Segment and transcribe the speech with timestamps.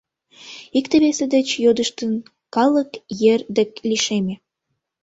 [0.77, 2.11] Икте-весе деч йодыштын,
[2.55, 2.89] калык
[3.31, 4.35] ер дек лишеме.